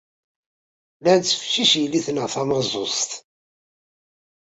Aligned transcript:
La 1.03 1.11
nettfeccic 1.17 1.71
yelli-tneɣ 1.77 2.27
tamaẓuzṭ. 2.33 3.11